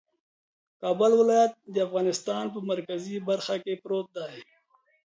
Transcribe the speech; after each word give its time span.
کابل 0.81 1.11
ولایت 1.21 1.53
د 1.73 1.75
افغانستان 1.87 2.43
په 2.53 2.59
مرکزي 2.71 3.17
برخه 3.29 3.55
کې 3.63 3.73
پروت 3.83 4.07
دی 4.17 4.35